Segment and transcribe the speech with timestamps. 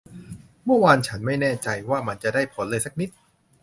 [0.65, 3.09] เมื่อวานฉันไม่แน่ใจว่ามันจะได้ผลเลยสักนิด